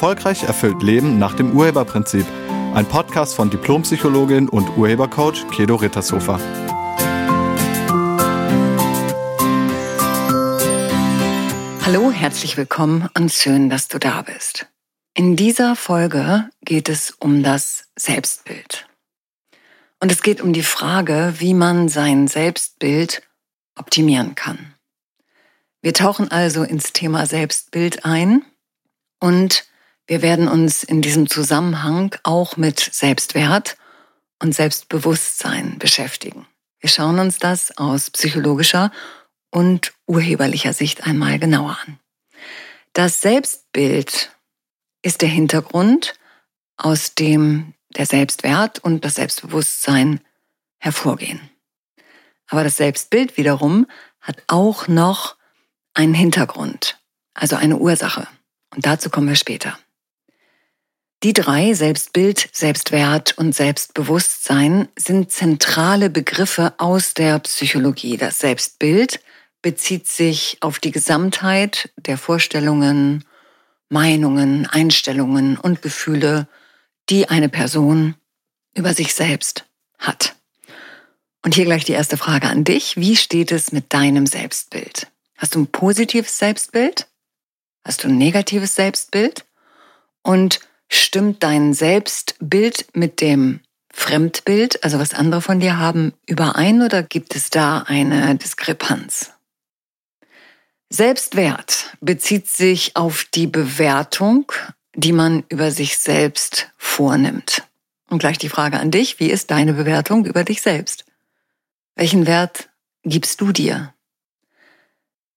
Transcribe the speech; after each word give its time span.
Erfolgreich 0.00 0.44
erfüllt 0.44 0.82
Leben 0.82 1.18
nach 1.18 1.34
dem 1.34 1.54
Urheberprinzip. 1.54 2.24
Ein 2.72 2.86
Podcast 2.86 3.34
von 3.34 3.50
Diplompsychologin 3.50 4.48
und 4.48 4.78
Urhebercoach 4.78 5.46
Kedo 5.50 5.74
Rittershofer. 5.74 6.40
Hallo, 11.84 12.10
herzlich 12.10 12.56
willkommen 12.56 13.10
und 13.14 13.30
schön, 13.30 13.68
dass 13.68 13.88
du 13.88 13.98
da 13.98 14.22
bist. 14.22 14.68
In 15.12 15.36
dieser 15.36 15.76
Folge 15.76 16.48
geht 16.64 16.88
es 16.88 17.10
um 17.10 17.42
das 17.42 17.84
Selbstbild. 17.94 18.88
Und 20.00 20.10
es 20.10 20.22
geht 20.22 20.40
um 20.40 20.54
die 20.54 20.62
Frage, 20.62 21.34
wie 21.36 21.52
man 21.52 21.90
sein 21.90 22.26
Selbstbild 22.26 23.20
optimieren 23.78 24.34
kann. 24.34 24.72
Wir 25.82 25.92
tauchen 25.92 26.30
also 26.30 26.62
ins 26.62 26.94
Thema 26.94 27.26
Selbstbild 27.26 28.06
ein 28.06 28.46
und 29.18 29.69
wir 30.10 30.22
werden 30.22 30.48
uns 30.48 30.82
in 30.82 31.02
diesem 31.02 31.30
Zusammenhang 31.30 32.16
auch 32.24 32.56
mit 32.56 32.80
Selbstwert 32.80 33.76
und 34.40 34.52
Selbstbewusstsein 34.52 35.78
beschäftigen. 35.78 36.48
Wir 36.80 36.90
schauen 36.90 37.20
uns 37.20 37.38
das 37.38 37.78
aus 37.78 38.10
psychologischer 38.10 38.90
und 39.52 39.92
urheberlicher 40.08 40.72
Sicht 40.72 41.06
einmal 41.06 41.38
genauer 41.38 41.78
an. 41.86 42.00
Das 42.92 43.20
Selbstbild 43.20 44.34
ist 45.02 45.22
der 45.22 45.28
Hintergrund, 45.28 46.14
aus 46.76 47.14
dem 47.14 47.74
der 47.96 48.06
Selbstwert 48.06 48.80
und 48.80 49.04
das 49.04 49.14
Selbstbewusstsein 49.14 50.18
hervorgehen. 50.78 51.38
Aber 52.48 52.64
das 52.64 52.78
Selbstbild 52.78 53.36
wiederum 53.36 53.86
hat 54.20 54.42
auch 54.48 54.88
noch 54.88 55.36
einen 55.94 56.14
Hintergrund, 56.14 56.98
also 57.32 57.54
eine 57.54 57.76
Ursache. 57.76 58.26
Und 58.74 58.86
dazu 58.86 59.08
kommen 59.08 59.28
wir 59.28 59.36
später. 59.36 59.78
Die 61.22 61.34
drei 61.34 61.74
Selbstbild, 61.74 62.48
Selbstwert 62.50 63.36
und 63.36 63.54
Selbstbewusstsein 63.54 64.88
sind 64.96 65.30
zentrale 65.30 66.08
Begriffe 66.08 66.72
aus 66.78 67.12
der 67.12 67.38
Psychologie. 67.40 68.16
Das 68.16 68.38
Selbstbild 68.38 69.20
bezieht 69.60 70.08
sich 70.08 70.56
auf 70.62 70.78
die 70.78 70.92
Gesamtheit 70.92 71.92
der 71.96 72.16
Vorstellungen, 72.16 73.24
Meinungen, 73.90 74.66
Einstellungen 74.66 75.58
und 75.58 75.82
Gefühle, 75.82 76.48
die 77.10 77.28
eine 77.28 77.50
Person 77.50 78.14
über 78.74 78.94
sich 78.94 79.14
selbst 79.14 79.66
hat. 79.98 80.36
Und 81.44 81.54
hier 81.54 81.66
gleich 81.66 81.84
die 81.84 81.92
erste 81.92 82.16
Frage 82.16 82.48
an 82.48 82.64
dich. 82.64 82.96
Wie 82.96 83.16
steht 83.16 83.52
es 83.52 83.72
mit 83.72 83.92
deinem 83.92 84.26
Selbstbild? 84.26 85.08
Hast 85.36 85.54
du 85.54 85.60
ein 85.60 85.66
positives 85.66 86.38
Selbstbild? 86.38 87.08
Hast 87.84 88.04
du 88.04 88.08
ein 88.08 88.16
negatives 88.16 88.74
Selbstbild? 88.74 89.44
Und 90.22 90.60
stimmt 90.90 91.42
dein 91.42 91.72
Selbstbild 91.72 92.88
mit 92.94 93.20
dem 93.20 93.60
Fremdbild, 93.92 94.84
also 94.84 94.98
was 94.98 95.14
andere 95.14 95.40
von 95.40 95.60
dir 95.60 95.78
haben, 95.78 96.12
überein 96.26 96.82
oder 96.82 97.02
gibt 97.02 97.34
es 97.34 97.50
da 97.50 97.84
eine 97.86 98.34
Diskrepanz? 98.36 99.32
Selbstwert 100.88 101.96
bezieht 102.00 102.48
sich 102.48 102.96
auf 102.96 103.24
die 103.24 103.46
Bewertung, 103.46 104.52
die 104.94 105.12
man 105.12 105.44
über 105.48 105.70
sich 105.70 105.98
selbst 105.98 106.72
vornimmt. 106.76 107.62
Und 108.08 108.18
gleich 108.18 108.38
die 108.38 108.48
Frage 108.48 108.80
an 108.80 108.90
dich, 108.90 109.20
wie 109.20 109.30
ist 109.30 109.52
deine 109.52 109.72
Bewertung 109.72 110.26
über 110.26 110.42
dich 110.42 110.62
selbst? 110.62 111.04
Welchen 111.94 112.26
Wert 112.26 112.70
gibst 113.04 113.40
du 113.40 113.52
dir? 113.52 113.94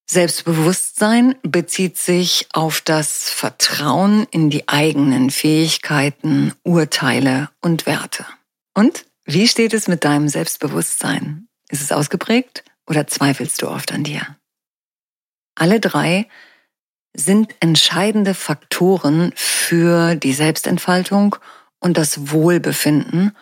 Selbstbewusstsein 0.06 1.34
bezieht 1.42 1.96
sich 1.96 2.46
auf 2.52 2.82
das 2.82 3.30
Vertrauen 3.30 4.26
in 4.30 4.50
die 4.50 4.68
eigenen 4.68 5.30
Fähigkeiten, 5.30 6.52
Urteile 6.62 7.48
und 7.62 7.86
Werte. 7.86 8.26
Und 8.74 9.06
wie 9.24 9.48
steht 9.48 9.72
es 9.72 9.88
mit 9.88 10.04
deinem 10.04 10.28
Selbstbewusstsein? 10.28 11.48
Ist 11.70 11.80
es 11.80 11.90
ausgeprägt 11.90 12.64
oder 12.86 13.06
zweifelst 13.06 13.62
du 13.62 13.68
oft 13.68 13.92
an 13.92 14.04
dir? 14.04 14.36
Alle 15.54 15.80
drei 15.80 16.28
sind 17.14 17.54
entscheidende 17.60 18.34
Faktoren 18.34 19.32
für 19.36 20.16
die 20.16 20.34
Selbstentfaltung 20.34 21.36
und 21.78 21.96
das 21.96 22.30
Wohlbefinden. 22.30 23.34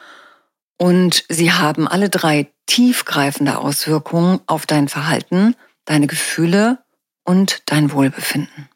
Und 0.76 1.25
sie 1.28 1.53
haben 1.53 1.88
alle 1.88 2.10
drei 2.10 2.53
tiefgreifende 2.66 3.59
Auswirkungen 3.59 4.41
auf 4.47 4.66
dein 4.66 4.88
Verhalten, 4.88 5.56
deine 5.84 6.06
Gefühle 6.06 6.78
und 7.25 7.62
dein 7.66 7.93
Wohlbefinden. 7.93 8.69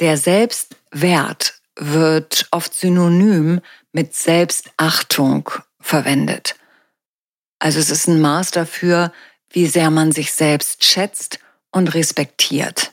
Der 0.00 0.16
Selbstwert 0.16 1.60
wird 1.76 2.46
oft 2.50 2.74
synonym 2.74 3.60
mit 3.92 4.14
Selbstachtung 4.14 5.50
verwendet. 5.80 6.56
Also 7.58 7.78
es 7.78 7.90
ist 7.90 8.08
ein 8.08 8.20
Maß 8.20 8.52
dafür, 8.52 9.12
wie 9.50 9.66
sehr 9.66 9.90
man 9.90 10.12
sich 10.12 10.32
selbst 10.32 10.84
schätzt 10.84 11.40
und 11.70 11.94
respektiert. 11.94 12.92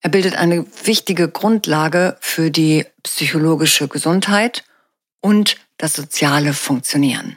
Er 0.00 0.10
bildet 0.10 0.36
eine 0.36 0.66
wichtige 0.84 1.28
Grundlage 1.28 2.16
für 2.20 2.50
die 2.50 2.86
psychologische 3.02 3.88
Gesundheit 3.88 4.64
und 5.20 5.56
das 5.76 5.94
soziale 5.94 6.54
Funktionieren. 6.54 7.36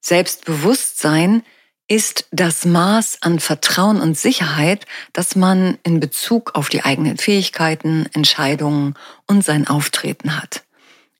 Selbstbewusstsein 0.00 1.42
ist 1.90 2.28
das 2.30 2.64
Maß 2.64 3.18
an 3.20 3.40
Vertrauen 3.40 4.00
und 4.00 4.16
Sicherheit, 4.16 4.86
das 5.12 5.34
man 5.34 5.76
in 5.82 5.98
Bezug 5.98 6.54
auf 6.54 6.68
die 6.68 6.84
eigenen 6.84 7.18
Fähigkeiten, 7.18 8.06
Entscheidungen 8.12 8.94
und 9.26 9.44
sein 9.44 9.66
Auftreten 9.66 10.40
hat. 10.40 10.62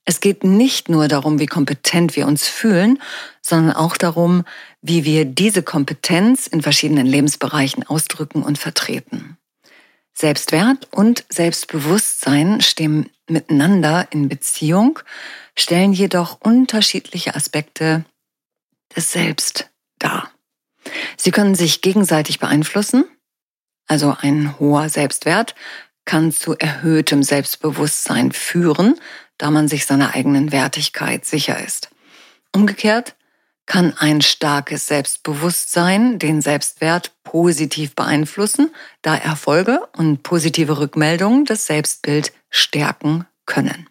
Es 0.05 0.21
geht 0.21 0.45
nicht 0.45 0.87
nur 0.87 1.09
darum, 1.09 1.39
wie 1.39 1.45
kompetent 1.45 2.15
wir 2.15 2.25
uns 2.25 2.47
fühlen, 2.47 3.01
sondern 3.41 3.75
auch 3.75 3.97
darum, 3.97 4.45
wie 4.81 5.03
wir 5.03 5.25
diese 5.25 5.61
Kompetenz 5.61 6.47
in 6.47 6.61
verschiedenen 6.61 7.05
Lebensbereichen 7.05 7.85
ausdrücken 7.85 8.41
und 8.41 8.57
vertreten. 8.57 9.37
Selbstwert 10.13 10.87
und 10.91 11.25
Selbstbewusstsein 11.27 12.61
stehen 12.61 13.09
miteinander 13.27 14.07
in 14.11 14.29
Beziehung, 14.29 14.99
stellen 15.57 15.91
jedoch 15.91 16.39
unterschiedliche 16.39 17.35
Aspekte 17.35 18.05
des 18.95 19.11
Selbst 19.11 19.69
dar. 19.99 20.31
Sie 21.17 21.31
können 21.31 21.55
sich 21.55 21.81
gegenseitig 21.81 22.39
beeinflussen, 22.39 23.05
also 23.87 24.15
ein 24.19 24.57
hoher 24.59 24.89
Selbstwert 24.89 25.55
kann 26.05 26.31
zu 26.31 26.57
erhöhtem 26.57 27.23
Selbstbewusstsein 27.23 28.31
führen, 28.31 28.99
da 29.37 29.51
man 29.51 29.67
sich 29.67 29.85
seiner 29.85 30.15
eigenen 30.15 30.51
Wertigkeit 30.51 31.25
sicher 31.25 31.63
ist. 31.63 31.89
Umgekehrt 32.53 33.15
kann 33.65 33.95
ein 33.97 34.21
starkes 34.21 34.87
Selbstbewusstsein 34.87 36.19
den 36.19 36.41
Selbstwert 36.41 37.11
positiv 37.23 37.95
beeinflussen, 37.95 38.73
da 39.01 39.15
Erfolge 39.15 39.87
und 39.95 40.23
positive 40.23 40.79
Rückmeldungen 40.79 41.45
das 41.45 41.67
Selbstbild 41.67 42.33
stärken 42.49 43.25
können. 43.45 43.87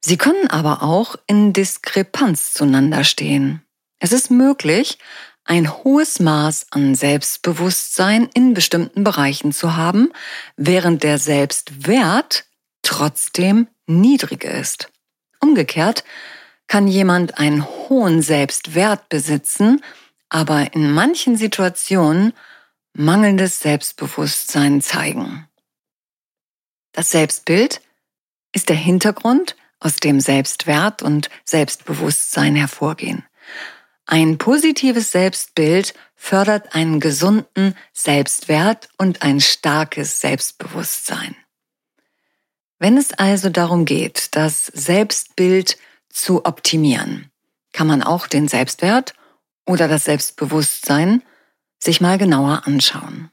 Sie 0.00 0.16
können 0.16 0.48
aber 0.48 0.82
auch 0.82 1.16
in 1.26 1.52
Diskrepanz 1.52 2.54
zueinander 2.54 3.04
stehen. 3.04 3.62
Es 3.98 4.12
ist 4.12 4.30
möglich, 4.30 4.98
ein 5.44 5.70
hohes 5.84 6.20
Maß 6.20 6.66
an 6.70 6.94
Selbstbewusstsein 6.94 8.28
in 8.34 8.54
bestimmten 8.54 9.04
Bereichen 9.04 9.52
zu 9.52 9.76
haben, 9.76 10.12
während 10.56 11.02
der 11.02 11.18
Selbstwert 11.18 12.46
trotzdem 12.82 13.68
niedrig 13.86 14.44
ist. 14.44 14.90
Umgekehrt 15.40 16.04
kann 16.68 16.86
jemand 16.86 17.38
einen 17.38 17.64
hohen 17.64 18.22
Selbstwert 18.22 19.08
besitzen, 19.08 19.82
aber 20.28 20.74
in 20.74 20.92
manchen 20.92 21.36
Situationen 21.36 22.32
mangelndes 22.94 23.60
Selbstbewusstsein 23.60 24.80
zeigen. 24.80 25.48
Das 26.92 27.10
Selbstbild 27.10 27.80
ist 28.52 28.68
der 28.68 28.76
Hintergrund, 28.76 29.56
aus 29.80 29.96
dem 29.96 30.20
Selbstwert 30.20 31.02
und 31.02 31.28
Selbstbewusstsein 31.44 32.54
hervorgehen. 32.54 33.24
Ein 34.06 34.38
positives 34.38 35.12
Selbstbild 35.12 35.94
fördert 36.14 36.74
einen 36.74 37.00
gesunden 37.00 37.74
Selbstwert 37.92 38.88
und 38.98 39.22
ein 39.22 39.40
starkes 39.40 40.20
Selbstbewusstsein. 40.20 41.36
Wenn 42.78 42.96
es 42.96 43.12
also 43.12 43.48
darum 43.48 43.84
geht, 43.84 44.34
das 44.34 44.66
Selbstbild 44.66 45.78
zu 46.08 46.44
optimieren, 46.44 47.30
kann 47.72 47.86
man 47.86 48.02
auch 48.02 48.26
den 48.26 48.48
Selbstwert 48.48 49.14
oder 49.66 49.88
das 49.88 50.04
Selbstbewusstsein 50.04 51.22
sich 51.78 52.00
mal 52.00 52.18
genauer 52.18 52.66
anschauen. 52.66 53.30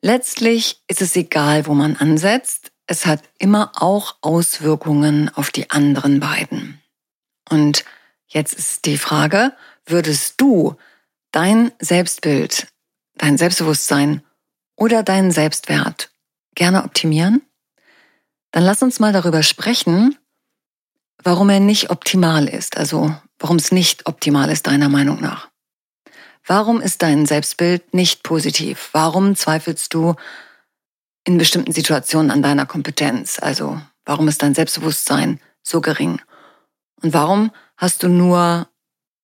Letztlich 0.00 0.82
ist 0.88 1.02
es 1.02 1.14
egal, 1.16 1.66
wo 1.66 1.74
man 1.74 1.96
ansetzt, 1.96 2.72
es 2.86 3.06
hat 3.06 3.22
immer 3.38 3.72
auch 3.76 4.16
Auswirkungen 4.20 5.30
auf 5.34 5.50
die 5.50 5.70
anderen 5.70 6.20
beiden. 6.20 6.80
Und 7.48 7.84
jetzt 8.26 8.54
ist 8.54 8.84
die 8.84 8.98
Frage, 8.98 9.56
würdest 9.86 10.40
du 10.40 10.76
dein 11.32 11.72
Selbstbild, 11.78 12.68
dein 13.16 13.38
Selbstbewusstsein 13.38 14.22
oder 14.76 15.02
deinen 15.02 15.30
Selbstwert 15.30 16.10
gerne 16.54 16.84
optimieren? 16.84 17.42
dann 18.52 18.64
lass 18.64 18.82
uns 18.82 19.00
mal 19.00 19.12
darüber 19.12 19.42
sprechen, 19.42 20.16
warum 21.22 21.50
er 21.50 21.60
nicht 21.60 21.90
optimal 21.90 22.46
ist, 22.46 22.76
also 22.76 23.14
warum 23.38 23.56
es 23.56 23.72
nicht 23.72 24.06
optimal 24.06 24.50
ist 24.50 24.68
deiner 24.68 24.88
Meinung 24.88 25.20
nach. 25.20 25.48
Warum 26.46 26.80
ist 26.80 27.02
dein 27.02 27.26
Selbstbild 27.26 27.94
nicht 27.94 28.22
positiv? 28.22 28.90
Warum 28.92 29.34
zweifelst 29.36 29.94
du 29.94 30.14
in 31.24 31.38
bestimmten 31.38 31.72
Situationen 31.72 32.30
an 32.30 32.42
deiner 32.42 32.66
Kompetenz? 32.66 33.38
Also 33.40 33.80
warum 34.04 34.28
ist 34.28 34.42
dein 34.42 34.54
Selbstbewusstsein 34.54 35.40
so 35.62 35.80
gering? 35.80 36.20
Und 37.00 37.14
warum 37.14 37.52
hast 37.76 38.02
du 38.02 38.08
nur 38.08 38.68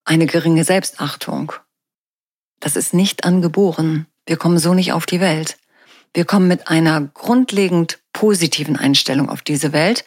eine 0.09 0.27
geringe 0.27 0.65
Selbstachtung? 0.65 1.53
Das 2.61 2.77
ist 2.77 2.95
nicht 2.95 3.25
angeboren. 3.25 4.07
Wir 4.27 4.37
kommen 4.37 4.59
so 4.59 4.73
nicht 4.75 4.93
auf 4.93 5.07
die 5.07 5.21
Welt. 5.21 5.59
Wir 6.15 6.25
kommen 6.25 6.49
mit 6.49 6.69
einer 6.69 7.01
grundlegend 7.03 7.99
positiven 8.13 8.77
Einstellung 8.77 9.29
auf 9.29 9.43
diese 9.43 9.73
Welt. 9.73 10.05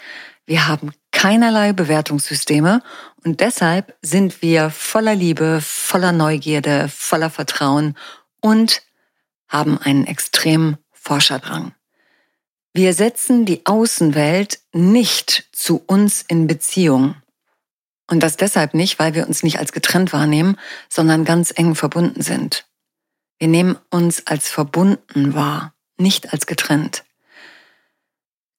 Wir 0.48 0.68
haben 0.68 0.92
keinerlei 1.12 1.72
Bewertungssysteme 1.72 2.82
und 3.24 3.42
deshalb 3.42 3.96
sind 4.02 4.42
wir 4.42 4.72
voller 4.72 5.14
Liebe, 5.14 5.60
voller 5.62 6.12
Neugierde, 6.12 6.90
voller 6.90 7.30
Vertrauen 7.30 7.96
und 8.42 8.82
haben 9.48 9.78
einen 9.78 10.08
extremen 10.08 10.78
Forscherdrang. 10.92 11.74
Wir 12.74 12.94
setzen 12.96 13.46
die 13.46 13.66
Außenwelt 13.68 14.62
nicht 14.74 15.48
zu 15.52 15.84
uns 15.86 16.24
in 16.28 16.48
Beziehung. 16.48 17.16
Und 18.12 18.20
das 18.20 18.36
deshalb 18.36 18.74
nicht, 18.74 19.00
weil 19.00 19.16
wir 19.16 19.26
uns 19.26 19.42
nicht 19.42 19.58
als 19.58 19.72
getrennt 19.72 20.12
wahrnehmen, 20.12 20.58
sondern 20.90 21.24
ganz 21.24 21.54
eng 21.56 21.76
verbunden 21.76 22.22
sind. 22.22 22.66
Wir 23.40 23.48
nehmen 23.48 23.78
uns 23.90 24.28
als 24.28 24.50
verbunden 24.50 25.34
wahr, 25.34 25.74
nicht 25.98 26.34
als 26.34 26.46
getrennt. 26.46 27.06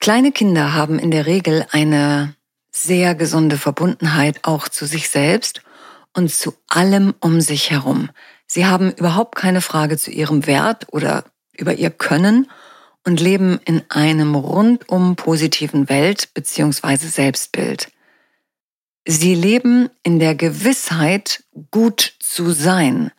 Kleine 0.00 0.32
Kinder 0.32 0.72
haben 0.72 0.98
in 0.98 1.10
der 1.10 1.26
Regel 1.26 1.66
eine 1.70 2.34
sehr 2.70 3.14
gesunde 3.14 3.58
Verbundenheit 3.58 4.40
auch 4.42 4.70
zu 4.70 4.86
sich 4.86 5.10
selbst 5.10 5.60
und 6.14 6.32
zu 6.32 6.54
allem 6.68 7.12
um 7.20 7.42
sich 7.42 7.70
herum. 7.70 8.08
Sie 8.46 8.64
haben 8.64 8.90
überhaupt 8.90 9.36
keine 9.36 9.60
Frage 9.60 9.98
zu 9.98 10.10
ihrem 10.10 10.46
Wert 10.46 10.86
oder 10.92 11.24
über 11.52 11.74
ihr 11.74 11.90
Können 11.90 12.50
und 13.04 13.20
leben 13.20 13.60
in 13.66 13.82
einem 13.90 14.34
rundum 14.34 15.14
positiven 15.14 15.90
Welt- 15.90 16.32
bzw. 16.32 16.96
Selbstbild. 16.96 17.92
Sie 19.04 19.34
leben 19.34 19.90
in 20.02 20.18
der 20.18 20.34
Gewissheit, 20.34 21.44
gut 21.70 22.14
zu 22.20 22.52
sein 22.52 23.10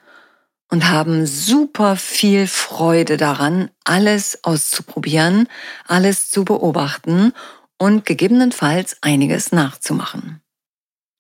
und 0.69 0.89
haben 0.89 1.25
super 1.25 1.97
viel 1.97 2.47
Freude 2.47 3.18
daran, 3.18 3.69
alles 3.83 4.44
auszuprobieren, 4.44 5.47
alles 5.85 6.30
zu 6.30 6.45
beobachten 6.45 7.33
und 7.77 8.06
gegebenenfalls 8.06 8.97
einiges 9.01 9.51
nachzumachen. 9.51 10.41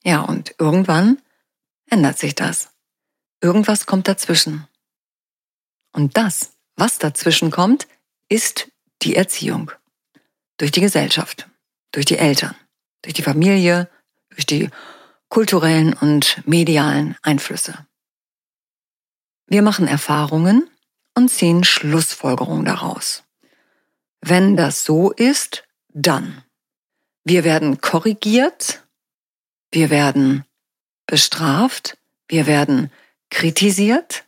Ja, 0.03 0.21
und 0.21 0.55
irgendwann 0.59 1.21
ändert 1.89 2.17
sich 2.17 2.35
das. 2.35 2.69
Irgendwas 3.41 3.85
kommt 3.85 4.07
dazwischen. 4.07 4.67
Und 5.91 6.17
das, 6.17 6.53
was 6.75 6.97
dazwischen 6.97 7.51
kommt, 7.51 7.87
ist 8.29 8.69
die 9.01 9.15
Erziehung. 9.15 9.71
Durch 10.57 10.71
die 10.71 10.81
Gesellschaft, 10.81 11.49
durch 11.91 12.05
die 12.05 12.17
Eltern, 12.17 12.55
durch 13.01 13.13
die 13.13 13.21
Familie, 13.21 13.89
durch 14.33 14.45
die 14.45 14.69
kulturellen 15.29 15.93
und 15.93 16.41
medialen 16.45 17.15
Einflüsse. 17.21 17.87
Wir 19.47 19.61
machen 19.61 19.87
Erfahrungen 19.87 20.69
und 21.15 21.29
ziehen 21.29 21.63
Schlussfolgerungen 21.63 22.65
daraus. 22.65 23.23
Wenn 24.21 24.55
das 24.55 24.83
so 24.85 25.11
ist, 25.11 25.63
dann. 25.89 26.43
Wir 27.23 27.43
werden 27.43 27.81
korrigiert, 27.81 28.83
wir 29.71 29.89
werden 29.89 30.45
bestraft, 31.05 31.97
wir 32.27 32.47
werden 32.47 32.91
kritisiert. 33.29 34.25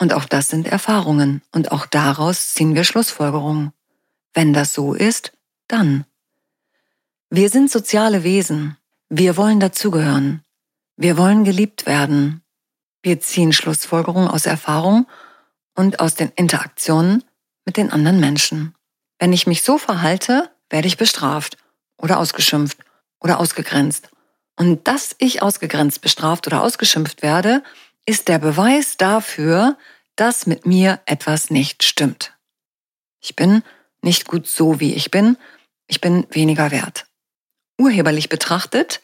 Und 0.00 0.12
auch 0.12 0.24
das 0.24 0.48
sind 0.48 0.66
Erfahrungen 0.66 1.42
und 1.52 1.72
auch 1.72 1.86
daraus 1.86 2.54
ziehen 2.54 2.74
wir 2.74 2.84
Schlussfolgerungen. 2.84 3.72
Wenn 4.34 4.52
das 4.52 4.72
so 4.72 4.94
ist, 4.94 5.32
dann. 5.68 6.04
Wir 7.34 7.48
sind 7.48 7.70
soziale 7.70 8.24
Wesen. 8.24 8.76
Wir 9.08 9.38
wollen 9.38 9.58
dazugehören. 9.58 10.44
Wir 10.98 11.16
wollen 11.16 11.44
geliebt 11.44 11.86
werden. 11.86 12.42
Wir 13.02 13.20
ziehen 13.20 13.54
Schlussfolgerungen 13.54 14.28
aus 14.28 14.44
Erfahrung 14.44 15.06
und 15.74 15.98
aus 15.98 16.14
den 16.14 16.28
Interaktionen 16.36 17.24
mit 17.64 17.78
den 17.78 17.90
anderen 17.90 18.20
Menschen. 18.20 18.74
Wenn 19.18 19.32
ich 19.32 19.46
mich 19.46 19.62
so 19.62 19.78
verhalte, 19.78 20.50
werde 20.68 20.86
ich 20.86 20.98
bestraft 20.98 21.56
oder 21.96 22.18
ausgeschimpft 22.18 22.76
oder 23.18 23.40
ausgegrenzt. 23.40 24.10
Und 24.58 24.86
dass 24.86 25.16
ich 25.16 25.40
ausgegrenzt, 25.40 26.02
bestraft 26.02 26.46
oder 26.46 26.62
ausgeschimpft 26.62 27.22
werde, 27.22 27.62
ist 28.04 28.28
der 28.28 28.40
Beweis 28.40 28.98
dafür, 28.98 29.78
dass 30.16 30.46
mit 30.46 30.66
mir 30.66 31.00
etwas 31.06 31.48
nicht 31.48 31.82
stimmt. 31.82 32.34
Ich 33.22 33.36
bin 33.36 33.62
nicht 34.02 34.28
gut 34.28 34.46
so, 34.46 34.80
wie 34.80 34.92
ich 34.92 35.10
bin. 35.10 35.38
Ich 35.86 36.02
bin 36.02 36.26
weniger 36.30 36.70
wert. 36.70 37.06
Urheberlich 37.82 38.28
betrachtet 38.28 39.00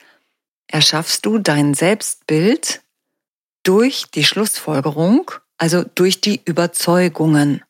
erschaffst 0.69 1.27
du 1.27 1.39
dein 1.39 1.75
Selbstbild 1.75 2.81
durch 3.65 4.05
die 4.15 4.23
Schlussfolgerung, 4.23 5.33
also 5.57 5.83
durch 5.83 6.21
die 6.21 6.41
Überzeugungen. 6.45 7.65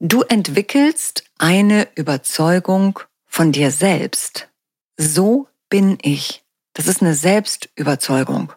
Du 0.00 0.22
entwickelst 0.22 1.24
eine 1.36 1.88
Überzeugung 1.94 3.00
von 3.26 3.52
dir 3.52 3.70
selbst. 3.70 4.48
So 4.96 5.46
bin 5.68 5.98
ich. 6.00 6.42
Das 6.72 6.86
ist 6.86 7.02
eine 7.02 7.14
Selbstüberzeugung. 7.14 8.54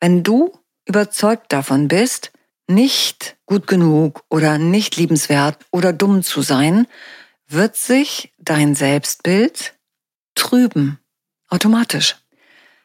Wenn 0.00 0.24
du 0.24 0.58
überzeugt 0.86 1.52
davon 1.52 1.86
bist, 1.86 2.32
nicht 2.66 3.36
gut 3.46 3.68
genug 3.68 4.24
oder 4.28 4.58
nicht 4.58 4.96
liebenswert 4.96 5.64
oder 5.70 5.92
dumm 5.92 6.24
zu 6.24 6.42
sein, 6.42 6.88
wird 7.46 7.76
sich 7.76 8.32
dein 8.38 8.74
Selbstbild 8.74 9.73
trüben. 10.54 11.00
Automatisch. 11.48 12.16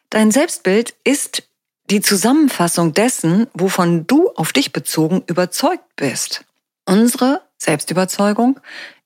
Dein 0.10 0.32
Selbstbild 0.32 0.96
ist 1.04 1.44
die 1.92 2.02
Zusammenfassung 2.02 2.94
dessen, 2.94 3.46
wovon 3.54 4.08
du 4.08 4.30
auf 4.32 4.54
dich 4.54 4.74
bezogen 4.74 5.24
überzeugt 5.28 5.96
bist. 5.96 6.46
Unsere 6.86 7.42
Selbstüberzeugung 7.58 8.60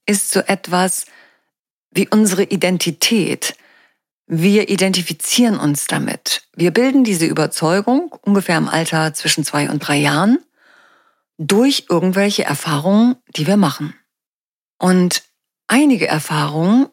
ist 0.05 0.31
so 0.31 0.39
etwas 0.39 1.05
wie 1.91 2.07
unsere 2.07 2.43
Identität. 2.43 3.55
Wir 4.27 4.69
identifizieren 4.69 5.59
uns 5.59 5.87
damit. 5.87 6.47
Wir 6.55 6.71
bilden 6.71 7.03
diese 7.03 7.25
Überzeugung 7.25 8.15
ungefähr 8.21 8.57
im 8.57 8.69
Alter 8.69 9.13
zwischen 9.13 9.43
zwei 9.43 9.69
und 9.69 9.79
drei 9.79 9.97
Jahren 9.97 10.39
durch 11.37 11.87
irgendwelche 11.89 12.45
Erfahrungen, 12.45 13.17
die 13.35 13.45
wir 13.45 13.57
machen. 13.57 13.93
Und 14.79 15.23
einige 15.67 16.07
Erfahrungen 16.07 16.87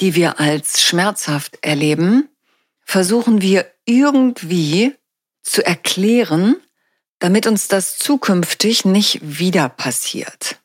die 0.00 0.14
wir 0.14 0.40
als 0.40 0.82
schmerzhaft 0.82 1.58
erleben, 1.62 2.28
versuchen 2.84 3.42
wir 3.42 3.70
irgendwie 3.84 4.94
zu 5.42 5.64
erklären, 5.64 6.56
damit 7.18 7.46
uns 7.46 7.68
das 7.68 7.98
zukünftig 7.98 8.84
nicht 8.84 9.20
wieder 9.22 9.68
passiert. 9.68 10.60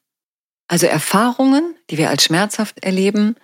Also 0.67 0.87
Erfahrungen, 0.87 1.75
die 1.89 1.97
wir 1.97 2.09
als 2.09 2.23
schmerzhaft 2.23 2.83
erleben, 2.83 3.35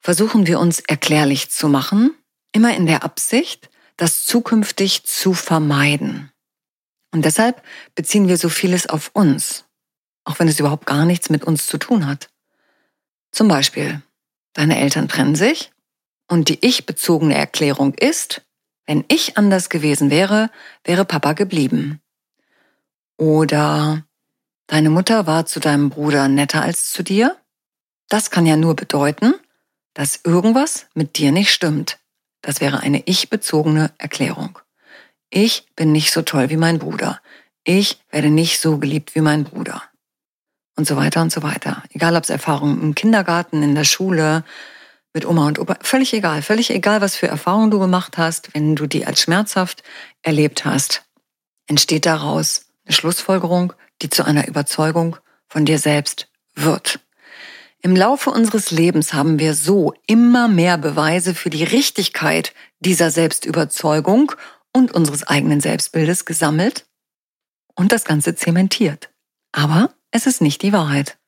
versuchen 0.00 0.46
wir 0.46 0.60
uns 0.60 0.80
erklärlich 0.80 1.50
zu 1.50 1.68
machen, 1.68 2.14
immer 2.52 2.76
in 2.76 2.86
der 2.86 3.02
Absicht, 3.02 3.70
das 3.96 4.24
zukünftig 4.24 5.04
zu 5.04 5.32
vermeiden. 5.32 6.30
Und 7.10 7.24
deshalb 7.24 7.62
beziehen 7.94 8.28
wir 8.28 8.36
so 8.36 8.48
vieles 8.48 8.86
auf 8.86 9.10
uns, 9.14 9.64
auch 10.24 10.38
wenn 10.38 10.48
es 10.48 10.60
überhaupt 10.60 10.86
gar 10.86 11.06
nichts 11.06 11.30
mit 11.30 11.44
uns 11.44 11.66
zu 11.66 11.78
tun 11.78 12.06
hat. 12.06 12.28
Zum 13.32 13.48
Beispiel, 13.48 14.02
deine 14.56 14.80
Eltern 14.80 15.08
trennen 15.08 15.34
sich 15.34 15.70
und 16.28 16.48
die 16.48 16.64
ich-bezogene 16.64 17.34
Erklärung 17.34 17.94
ist, 17.94 18.42
wenn 18.86 19.04
ich 19.08 19.36
anders 19.36 19.68
gewesen 19.68 20.10
wäre, 20.10 20.50
wäre 20.84 21.04
Papa 21.04 21.32
geblieben. 21.32 22.00
Oder 23.18 24.04
deine 24.66 24.90
Mutter 24.90 25.26
war 25.26 25.46
zu 25.46 25.60
deinem 25.60 25.90
Bruder 25.90 26.28
netter 26.28 26.62
als 26.62 26.92
zu 26.92 27.02
dir. 27.02 27.36
Das 28.08 28.30
kann 28.30 28.46
ja 28.46 28.56
nur 28.56 28.76
bedeuten, 28.76 29.34
dass 29.94 30.20
irgendwas 30.24 30.86
mit 30.94 31.18
dir 31.18 31.32
nicht 31.32 31.50
stimmt. 31.50 31.98
Das 32.42 32.60
wäre 32.60 32.80
eine 32.80 33.02
ich-bezogene 33.06 33.92
Erklärung. 33.98 34.58
Ich 35.30 35.66
bin 35.74 35.90
nicht 35.92 36.12
so 36.12 36.22
toll 36.22 36.50
wie 36.50 36.56
mein 36.56 36.78
Bruder. 36.78 37.20
Ich 37.64 37.98
werde 38.10 38.30
nicht 38.30 38.60
so 38.60 38.78
geliebt 38.78 39.14
wie 39.16 39.20
mein 39.20 39.44
Bruder 39.44 39.82
und 40.76 40.86
so 40.86 40.96
weiter 40.96 41.22
und 41.22 41.32
so 41.32 41.42
weiter. 41.42 41.82
Egal, 41.90 42.16
ob 42.16 42.24
es 42.24 42.30
Erfahrungen 42.30 42.80
im 42.82 42.94
Kindergarten, 42.94 43.62
in 43.62 43.74
der 43.74 43.84
Schule, 43.84 44.44
mit 45.12 45.26
Oma 45.26 45.46
und 45.46 45.58
Opa, 45.58 45.78
völlig 45.80 46.12
egal, 46.12 46.42
völlig 46.42 46.70
egal, 46.70 47.00
was 47.00 47.16
für 47.16 47.26
Erfahrungen 47.26 47.70
du 47.70 47.78
gemacht 47.78 48.18
hast, 48.18 48.54
wenn 48.54 48.76
du 48.76 48.86
die 48.86 49.06
als 49.06 49.22
schmerzhaft 49.22 49.82
erlebt 50.22 50.66
hast, 50.66 51.04
entsteht 51.66 52.04
daraus 52.04 52.66
eine 52.84 52.94
Schlussfolgerung, 52.94 53.72
die 54.02 54.10
zu 54.10 54.24
einer 54.24 54.46
Überzeugung 54.46 55.16
von 55.48 55.64
dir 55.64 55.78
selbst 55.78 56.28
wird. 56.54 57.00
Im 57.80 57.96
Laufe 57.96 58.30
unseres 58.30 58.70
Lebens 58.70 59.14
haben 59.14 59.38
wir 59.38 59.54
so 59.54 59.94
immer 60.06 60.48
mehr 60.48 60.76
Beweise 60.76 61.34
für 61.34 61.50
die 61.50 61.64
Richtigkeit 61.64 62.52
dieser 62.80 63.10
Selbstüberzeugung 63.10 64.32
und 64.72 64.92
unseres 64.92 65.26
eigenen 65.26 65.60
Selbstbildes 65.60 66.26
gesammelt 66.26 66.84
und 67.74 67.92
das 67.92 68.04
Ganze 68.04 68.34
zementiert. 68.34 69.08
Aber 69.52 69.94
es 70.16 70.26
ist 70.26 70.40
nicht 70.40 70.62
die 70.62 70.72
Wahrheit. 70.72 71.18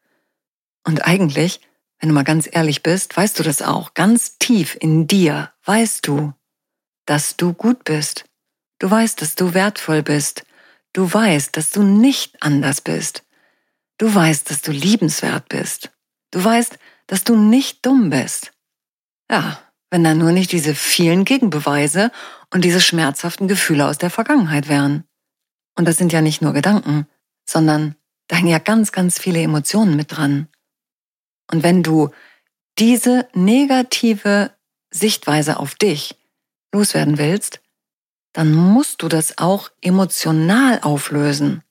Und 0.85 1.07
eigentlich, 1.07 1.61
wenn 2.00 2.09
du 2.09 2.14
mal 2.14 2.25
ganz 2.25 2.49
ehrlich 2.50 2.83
bist, 2.83 3.16
weißt 3.16 3.38
du 3.38 3.42
das 3.42 3.61
auch. 3.62 3.95
Ganz 3.95 4.38
tief 4.38 4.76
in 4.80 5.07
dir 5.07 5.52
weißt 5.64 6.07
du, 6.07 6.33
dass 7.04 7.37
du 7.37 7.52
gut 7.52 7.85
bist. 7.85 8.25
Du 8.78 8.90
weißt, 8.90 9.21
dass 9.21 9.35
du 9.35 9.54
wertvoll 9.54 10.02
bist. 10.02 10.45
Du 10.92 11.12
weißt, 11.12 11.57
dass 11.57 11.71
du 11.71 11.83
nicht 11.83 12.42
anders 12.42 12.80
bist. 12.80 13.25
Du 13.99 14.12
weißt, 14.14 14.50
dass 14.50 14.62
du 14.62 14.73
liebenswert 14.73 15.49
bist. 15.49 15.90
Du 16.30 16.42
weißt, 16.42 16.78
dass 17.07 17.25
du 17.25 17.37
nicht 17.37 17.85
dumm 17.85 18.11
bist. 18.11 18.52
Ja, 19.30 19.59
wenn 19.90 20.04
dann 20.04 20.18
nur 20.18 20.33
nicht 20.33 20.52
diese 20.52 20.75
vielen 20.75 21.25
Gegenbeweise 21.25 22.11
und 22.50 22.64
diese 22.64 22.80
schmerzhaften 22.80 23.49
Gefühle 23.49 23.87
aus 23.87 23.99
der 23.99 24.11
Vergangenheit 24.11 24.68
wären. 24.68 25.04
Und 25.76 25.87
das 25.87 25.97
sind 25.97 26.12
ja 26.12 26.23
nicht 26.23 26.40
nur 26.40 26.52
Gedanken, 26.52 27.07
sondern 27.45 27.97
da 28.29 28.37
hängen 28.37 28.49
ja 28.49 28.59
ganz, 28.59 28.93
ganz 28.93 29.19
viele 29.19 29.41
Emotionen 29.41 29.97
mit 29.97 30.17
dran. 30.17 30.49
Und 31.51 31.63
wenn 31.63 31.83
du 31.83 32.11
diese 32.79 33.27
negative 33.35 34.53
Sichtweise 34.91 35.59
auf 35.59 35.75
dich 35.75 36.17
loswerden 36.73 37.19
willst, 37.19 37.61
dann 38.33 38.55
musst 38.55 39.03
du 39.03 39.09
das 39.09 39.39
auch 39.39 39.71
emotional 39.81 40.81
auflösen. 40.83 41.63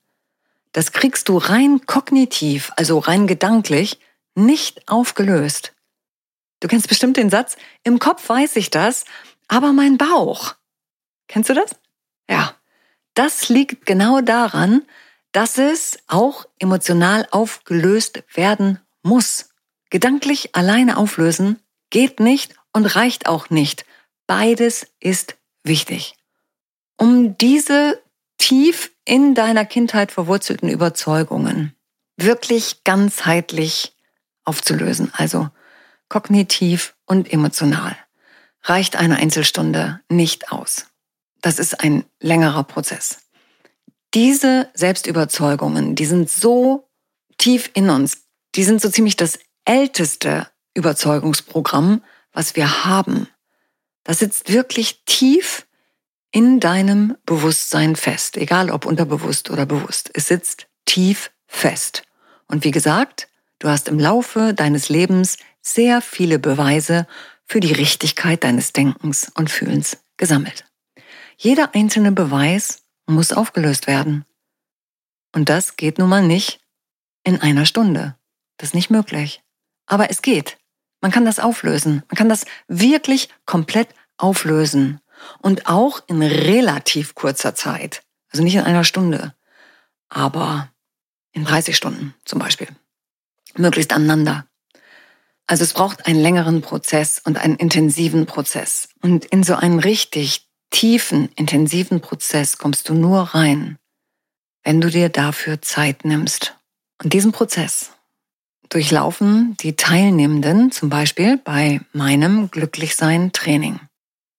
Das 0.74 0.92
kriegst 0.92 1.30
du 1.30 1.38
rein 1.38 1.86
kognitiv, 1.86 2.72
also 2.76 3.00
rein 3.00 3.28
gedanklich, 3.28 4.00
nicht 4.36 4.88
aufgelöst. 4.90 5.74
Du 6.60 6.68
kennst 6.68 6.90
bestimmt 6.90 7.18
den 7.18 7.30
Satz, 7.30 7.56
im 7.84 8.00
Kopf 8.00 8.28
weiß 8.28 8.56
ich 8.56 8.70
das, 8.70 9.06
aber 9.48 9.74
mein 9.74 9.98
Bauch. 9.98 10.56
Kennst 11.28 11.50
du 11.50 11.54
das? 11.54 11.72
Ja. 12.30 12.56
Das 13.14 13.50
liegt 13.50 13.88
genau 13.88 14.22
daran, 14.22 14.84
dass 15.32 15.58
es 15.58 15.98
auch 16.08 16.46
emotional 16.60 17.28
aufgelöst 17.32 18.24
werden 18.34 18.80
muss. 19.04 19.50
Gedanklich 19.90 20.56
alleine 20.56 20.98
auflösen 20.98 21.60
geht 21.90 22.20
nicht 22.20 22.56
und 22.74 22.86
reicht 22.96 23.28
auch 23.28 23.50
nicht. 23.50 23.86
Beides 24.26 24.88
ist 25.00 25.36
wichtig. 25.64 26.16
Um 26.98 27.38
diese 27.38 28.02
tief 28.38 28.92
in 29.06 29.36
deiner 29.36 29.66
Kindheit 29.66 30.12
verwurzelten 30.12 30.70
Überzeugungen 30.70 31.74
wirklich 32.18 32.84
ganzheitlich 32.84 33.96
aufzulösen, 34.44 35.12
also 35.14 35.50
kognitiv 36.10 36.96
und 37.06 37.32
emotional, 37.32 37.96
reicht 38.64 38.96
eine 38.96 39.18
Einzelstunde 39.18 40.02
nicht 40.10 40.52
aus. 40.52 40.88
Das 41.42 41.60
ist 41.60 41.82
ein 41.82 42.06
längerer 42.20 42.64
Prozess. 42.64 43.20
Diese 44.14 44.70
Selbstüberzeugungen, 44.74 45.96
die 45.96 46.06
sind 46.06 46.30
so 46.30 46.90
tief 47.38 47.70
in 47.74 47.90
uns, 47.90 48.24
die 48.56 48.64
sind 48.64 48.82
so 48.82 48.90
ziemlich 48.90 49.16
das 49.16 49.40
älteste 49.66 50.48
Überzeugungsprogramm, 50.74 52.04
was 52.32 52.56
wir 52.56 52.86
haben. 52.86 53.28
Das 54.04 54.20
sitzt 54.20 54.52
wirklich 54.52 55.04
tief 55.06 55.68
in 56.32 56.60
deinem 56.60 57.18
Bewusstsein 57.26 57.96
fest, 57.96 58.38
egal 58.38 58.70
ob 58.70 58.86
unterbewusst 58.86 59.50
oder 59.50 59.66
bewusst. 59.66 60.10
Es 60.14 60.28
sitzt 60.28 60.68
tief 60.86 61.32
fest. 61.48 62.04
Und 62.48 62.64
wie 62.64 62.72
gesagt, 62.72 63.28
du 63.60 63.68
hast 63.68 63.90
im 63.90 64.00
Laufe 64.00 64.54
deines 64.54 64.90
Lebens 64.90 65.38
sehr 65.62 66.02
viele 66.02 66.40
Beweise 66.40 67.08
für 67.46 67.60
die 67.60 67.74
Richtigkeit 67.74 68.44
deines 68.44 68.74
Denkens 68.74 69.32
und 69.36 69.50
Fühlens 69.50 69.98
gesammelt. 70.18 70.66
Jeder 71.38 71.76
einzelne 71.76 72.12
Beweis 72.12 72.84
muss 73.08 73.32
aufgelöst 73.32 73.88
werden. 73.88 74.26
Und 75.34 75.50
das 75.50 75.76
geht 75.76 75.98
nun 75.98 76.10
mal 76.10 76.26
nicht 76.26 76.60
in 77.24 77.42
einer 77.42 77.66
Stunde. 77.66 78.16
Das 78.58 78.70
ist 78.70 78.76
nicht 78.76 78.90
möglich. 78.90 79.44
Aber 79.86 80.10
es 80.10 80.22
geht. 80.22 80.58
Man 81.02 81.12
kann 81.12 81.26
das 81.26 81.40
auflösen. 81.40 82.04
Man 82.10 82.18
kann 82.18 82.30
das 82.30 82.46
wirklich 82.68 83.30
komplett 83.46 83.90
auflösen. 84.18 85.00
Und 85.40 85.68
auch 85.68 86.02
in 86.08 86.22
relativ 86.22 87.16
kurzer 87.16 87.56
Zeit. 87.56 88.04
Also 88.32 88.44
nicht 88.44 88.56
in 88.56 88.62
einer 88.62 88.84
Stunde, 88.84 89.34
aber 90.10 90.70
in 91.32 91.46
30 91.46 91.76
Stunden 91.76 92.14
zum 92.26 92.40
Beispiel. 92.40 92.68
Möglichst 93.56 93.94
aneinander. 93.94 94.46
Also 95.48 95.64
es 95.64 95.74
braucht 95.74 96.06
einen 96.06 96.20
längeren 96.20 96.62
Prozess 96.62 97.22
und 97.24 97.38
einen 97.38 97.56
intensiven 97.56 98.26
Prozess. 98.26 98.90
Und 99.02 99.26
in 99.26 99.44
so 99.44 99.56
einen 99.56 99.80
richtig 99.80 100.47
tiefen, 100.70 101.30
intensiven 101.36 102.02
Prozess 102.02 102.58
kommst 102.58 102.90
du 102.90 102.94
nur 102.94 103.22
rein, 103.22 103.78
wenn 104.64 104.82
du 104.82 104.90
dir 104.90 105.10
dafür 105.10 105.62
Zeit 105.62 106.06
nimmst. 106.06 106.56
Und 107.04 107.14
diesen 107.14 107.32
Prozess 107.32 107.92
durchlaufen 108.70 109.56
die 109.62 109.76
Teilnehmenden 109.76 110.72
zum 110.72 110.90
Beispiel 110.90 111.38
bei 111.38 111.80
meinem 111.94 112.52
Glücklichsein-Training. 112.52 113.80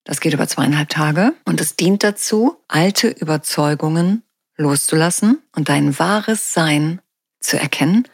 Das 0.04 0.20
geht 0.20 0.32
über 0.32 0.48
zweieinhalb 0.48 0.88
Tage 0.88 1.34
und 1.44 1.60
es 1.60 1.76
dient 1.76 2.02
dazu, 2.02 2.56
alte 2.68 3.08
Überzeugungen 3.08 4.22
loszulassen 4.56 5.42
und 5.54 5.68
dein 5.68 5.98
wahres 5.98 6.52
Sein 6.52 7.00
zu 7.40 7.58
erkennen 7.58 8.08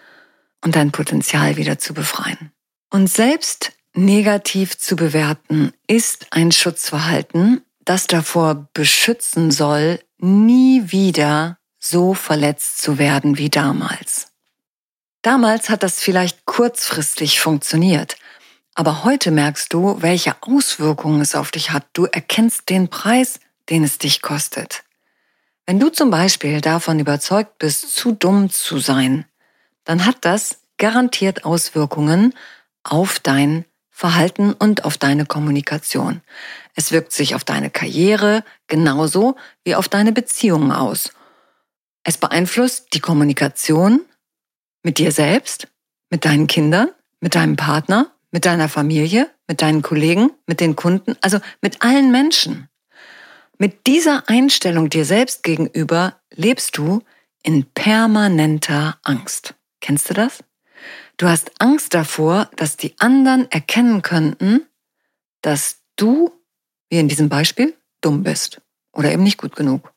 und 0.62 0.76
dein 0.76 0.92
Potenzial 0.92 1.56
wieder 1.56 1.78
zu 1.78 1.94
befreien. 1.94 2.52
Und 2.90 3.08
selbst 3.08 3.72
negativ 3.94 4.78
zu 4.78 4.96
bewerten 4.96 5.72
ist 5.86 6.26
ein 6.30 6.52
Schutzverhalten, 6.52 7.62
das 7.84 8.06
davor 8.06 8.68
beschützen 8.72 9.50
soll, 9.50 10.00
nie 10.18 10.90
wieder 10.90 11.58
so 11.78 12.14
verletzt 12.14 12.82
zu 12.82 12.98
werden 12.98 13.38
wie 13.38 13.50
damals. 13.50 14.28
Damals 15.22 15.70
hat 15.70 15.82
das 15.82 16.00
vielleicht 16.00 16.44
kurzfristig 16.44 17.40
funktioniert, 17.40 18.16
aber 18.74 19.04
heute 19.04 19.30
merkst 19.30 19.72
du, 19.72 20.02
welche 20.02 20.36
Auswirkungen 20.42 21.20
es 21.20 21.34
auf 21.34 21.50
dich 21.50 21.70
hat. 21.70 21.86
Du 21.92 22.06
erkennst 22.06 22.68
den 22.68 22.88
Preis, 22.88 23.40
den 23.70 23.84
es 23.84 23.98
dich 23.98 24.20
kostet. 24.20 24.84
Wenn 25.66 25.80
du 25.80 25.88
zum 25.88 26.10
Beispiel 26.10 26.60
davon 26.60 26.98
überzeugt 26.98 27.58
bist, 27.58 27.94
zu 27.94 28.12
dumm 28.12 28.50
zu 28.50 28.78
sein, 28.78 29.24
dann 29.84 30.04
hat 30.04 30.18
das 30.22 30.58
garantiert 30.76 31.44
Auswirkungen 31.44 32.34
auf 32.82 33.18
dein 33.20 33.64
Verhalten 33.90 34.52
und 34.52 34.84
auf 34.84 34.98
deine 34.98 35.24
Kommunikation. 35.24 36.20
Es 36.74 36.92
wirkt 36.92 37.12
sich 37.12 37.34
auf 37.34 37.44
deine 37.44 37.70
Karriere 37.70 38.44
genauso 38.66 39.36
wie 39.64 39.74
auf 39.74 39.88
deine 39.88 40.12
Beziehungen 40.12 40.72
aus. 40.72 41.12
Es 42.02 42.18
beeinflusst 42.18 42.88
die 42.92 43.00
Kommunikation 43.00 44.00
mit 44.82 44.98
dir 44.98 45.12
selbst, 45.12 45.68
mit 46.10 46.24
deinen 46.24 46.46
Kindern, 46.46 46.90
mit 47.20 47.34
deinem 47.34 47.56
Partner, 47.56 48.12
mit 48.30 48.44
deiner 48.44 48.68
Familie, 48.68 49.30
mit 49.46 49.62
deinen 49.62 49.82
Kollegen, 49.82 50.30
mit 50.46 50.60
den 50.60 50.76
Kunden, 50.76 51.16
also 51.20 51.38
mit 51.60 51.82
allen 51.82 52.10
Menschen. 52.10 52.68
Mit 53.58 53.86
dieser 53.86 54.28
Einstellung 54.28 54.90
dir 54.90 55.04
selbst 55.04 55.42
gegenüber 55.42 56.20
lebst 56.34 56.76
du 56.76 57.02
in 57.42 57.64
permanenter 57.72 58.98
Angst. 59.02 59.54
Kennst 59.80 60.10
du 60.10 60.14
das? 60.14 60.42
Du 61.16 61.28
hast 61.28 61.52
Angst 61.60 61.94
davor, 61.94 62.50
dass 62.56 62.76
die 62.76 62.98
anderen 62.98 63.50
erkennen 63.50 64.02
könnten, 64.02 64.66
dass 65.40 65.82
du, 65.96 66.32
wie 66.94 67.00
in 67.00 67.08
diesem 67.08 67.28
Beispiel, 67.28 67.76
dumm 68.02 68.22
bist 68.22 68.60
oder 68.92 69.10
eben 69.10 69.24
nicht 69.24 69.38
gut 69.38 69.56
genug 69.56 69.92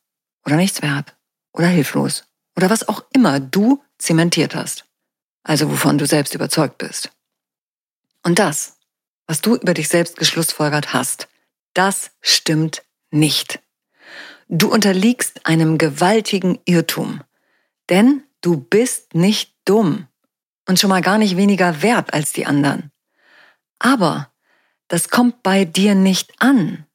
oder 0.47 0.55
nichts 0.55 0.81
wert 0.81 1.15
oder 1.53 1.67
hilflos 1.67 2.23
oder 2.55 2.71
was 2.71 2.87
auch 2.87 3.05
immer 3.13 3.39
du 3.39 3.83
zementiert 3.99 4.55
hast. 4.55 4.83
Also 5.43 5.69
wovon 5.69 5.99
du 5.99 6.07
selbst 6.07 6.33
überzeugt 6.33 6.79
bist. 6.79 7.11
Und 8.23 8.39
das, 8.39 8.77
was 9.27 9.41
du 9.41 9.57
über 9.57 9.75
dich 9.75 9.89
selbst 9.89 10.17
geschlussfolgert 10.17 10.91
hast, 10.91 11.27
das 11.75 12.09
stimmt 12.19 12.83
nicht. 13.11 13.59
Du 14.47 14.67
unterliegst 14.67 15.45
einem 15.45 15.77
gewaltigen 15.77 16.57
Irrtum, 16.65 17.21
denn 17.89 18.23
du 18.41 18.57
bist 18.57 19.13
nicht 19.13 19.53
dumm 19.65 20.07
und 20.67 20.79
schon 20.79 20.89
mal 20.89 21.03
gar 21.03 21.19
nicht 21.19 21.37
weniger 21.37 21.83
wert 21.83 22.11
als 22.11 22.33
die 22.33 22.47
anderen. 22.47 22.91
Aber 23.77 24.31
das 24.87 25.09
kommt 25.09 25.43
bei 25.43 25.63
dir 25.63 25.93
nicht 25.93 26.33
an. 26.41 26.86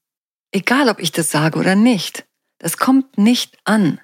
Egal, 0.52 0.88
ob 0.88 1.00
ich 1.00 1.12
das 1.12 1.30
sage 1.30 1.58
oder 1.58 1.74
nicht. 1.74 2.26
Das 2.58 2.76
kommt 2.76 3.18
nicht 3.18 3.58
an. 3.64 4.00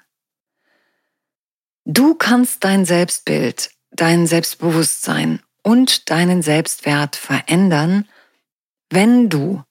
Du 1.85 2.15
kannst 2.15 2.63
dein 2.63 2.85
Selbstbild, 2.85 3.71
dein 3.91 4.27
Selbstbewusstsein 4.27 5.41
und 5.63 6.09
deinen 6.09 6.41
Selbstwert 6.41 7.15
verändern, 7.15 8.07
wenn 8.89 9.29
du 9.29 9.63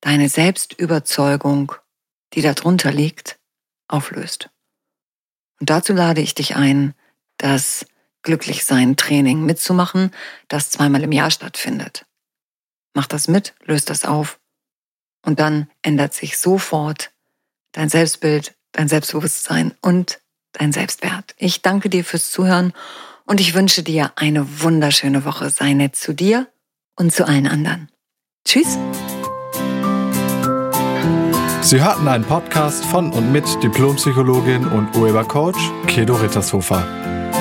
deine 0.00 0.28
Selbstüberzeugung, 0.28 1.72
die 2.32 2.42
darunter 2.42 2.92
liegt, 2.92 3.38
auflöst. 3.88 4.50
Und 5.60 5.70
dazu 5.70 5.92
lade 5.92 6.20
ich 6.20 6.34
dich 6.34 6.56
ein, 6.56 6.94
das 7.36 7.86
Glücklichsein-Training 8.22 9.44
mitzumachen, 9.44 10.12
das 10.48 10.70
zweimal 10.70 11.02
im 11.02 11.12
Jahr 11.12 11.30
stattfindet. 11.30 12.06
Mach 12.94 13.06
das 13.06 13.28
mit, 13.28 13.54
löst 13.64 13.90
das 13.90 14.04
auf 14.04 14.38
und 15.24 15.40
dann 15.40 15.68
ändert 15.82 16.14
sich 16.14 16.38
sofort 16.38 17.10
dein 17.72 17.88
Selbstbild, 17.88 18.54
dein 18.72 18.88
Selbstbewusstsein 18.88 19.74
und 19.80 20.20
dein 20.52 20.72
Selbstwert. 20.72 21.34
Ich 21.38 21.62
danke 21.62 21.88
dir 21.88 22.04
fürs 22.04 22.30
Zuhören 22.30 22.72
und 23.24 23.40
ich 23.40 23.54
wünsche 23.54 23.82
dir 23.82 24.12
eine 24.16 24.62
wunderschöne 24.62 25.24
Woche. 25.24 25.50
Sei 25.50 25.72
nett 25.72 25.96
zu 25.96 26.12
dir 26.12 26.48
und 26.96 27.12
zu 27.12 27.26
allen 27.26 27.46
anderen. 27.46 27.90
Tschüss. 28.44 28.78
Sie 31.62 31.80
hörten 31.80 32.08
einen 32.08 32.24
Podcast 32.24 32.84
von 32.84 33.12
und 33.12 33.32
mit 33.32 33.46
Diplompsychologin 33.62 34.66
und 34.66 34.94
Urhebercoach 34.96 35.56
Kedo 35.86 36.16
Rittershofer. 36.16 37.01